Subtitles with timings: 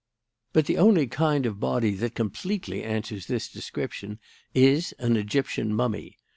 [0.51, 4.17] But the only kind of body that completely answers this description
[4.55, 6.17] is an Egyptian mummy.